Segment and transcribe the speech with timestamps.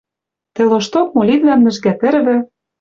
[0.55, 2.37] Тӹ лошток молитвам нӹжгӓ тӹрвӹ